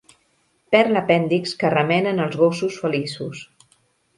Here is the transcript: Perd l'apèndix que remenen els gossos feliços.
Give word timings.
Perd 0.75 0.93
l'apèndix 0.95 1.53
que 1.63 1.71
remenen 1.75 2.25
els 2.25 2.41
gossos 2.41 2.81
feliços. 2.87 3.45